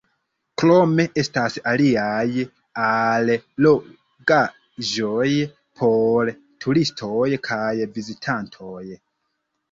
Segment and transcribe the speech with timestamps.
[0.59, 2.45] Krome estas aliaj
[2.85, 5.27] allogaĵoj
[5.81, 6.31] por
[6.65, 8.83] turistoj kaj vizitantoj.